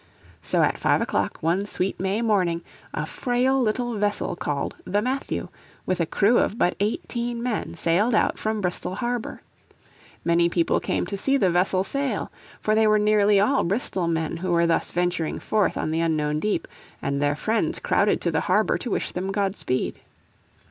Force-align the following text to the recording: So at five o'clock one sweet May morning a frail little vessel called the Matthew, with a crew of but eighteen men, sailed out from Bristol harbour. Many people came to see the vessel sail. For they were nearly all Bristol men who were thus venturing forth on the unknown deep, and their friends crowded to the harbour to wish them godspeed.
So 0.41 0.63
at 0.63 0.79
five 0.79 0.99
o'clock 0.99 1.37
one 1.41 1.67
sweet 1.67 1.99
May 1.99 2.23
morning 2.23 2.63
a 2.91 3.05
frail 3.05 3.61
little 3.61 3.99
vessel 3.99 4.35
called 4.35 4.73
the 4.83 4.99
Matthew, 4.99 5.49
with 5.85 5.99
a 5.99 6.07
crew 6.07 6.39
of 6.39 6.57
but 6.57 6.75
eighteen 6.79 7.43
men, 7.43 7.75
sailed 7.75 8.15
out 8.15 8.39
from 8.39 8.61
Bristol 8.61 8.95
harbour. 8.95 9.43
Many 10.25 10.49
people 10.49 10.79
came 10.79 11.05
to 11.05 11.19
see 11.19 11.37
the 11.37 11.51
vessel 11.51 11.83
sail. 11.83 12.31
For 12.59 12.73
they 12.73 12.87
were 12.87 12.97
nearly 12.97 13.39
all 13.39 13.63
Bristol 13.63 14.07
men 14.07 14.37
who 14.37 14.51
were 14.51 14.65
thus 14.65 14.89
venturing 14.89 15.37
forth 15.39 15.77
on 15.77 15.91
the 15.91 16.01
unknown 16.01 16.39
deep, 16.39 16.67
and 16.99 17.21
their 17.21 17.35
friends 17.35 17.77
crowded 17.77 18.21
to 18.21 18.31
the 18.31 18.41
harbour 18.49 18.79
to 18.79 18.89
wish 18.89 19.11
them 19.11 19.31
godspeed. 19.31 19.99